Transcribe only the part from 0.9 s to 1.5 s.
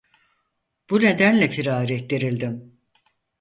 nedenle